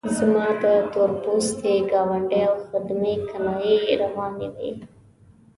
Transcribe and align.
زما 0.17 0.47
د 0.61 0.63
تور 0.91 1.11
پوستي 1.23 1.73
ګاونډي 1.91 2.41
او 2.49 2.55
خدمې 2.67 3.13
کنایې 3.29 3.77
روانې 4.01 4.47
وې. 4.55 4.71